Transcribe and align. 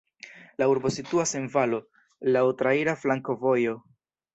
La 0.61 0.67
urbo 0.71 0.91
situas 0.95 1.35
en 1.41 1.47
valo, 1.57 1.83
laŭ 2.33 2.45
traira 2.65 3.01
flankovojo. 3.05 3.81